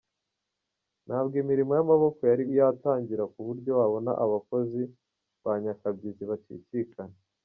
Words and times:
Ntabwo 1.05 1.33
imirimo 1.43 1.71
y’amaboko 1.77 2.21
yari 2.31 2.43
yatangira 2.59 3.23
ku 3.33 3.39
buryo 3.47 3.71
wabona 3.79 4.11
abakozi 4.23 4.81
ba 5.43 5.53
nyakabyizi 5.63 6.23
bacicikana. 6.31 7.15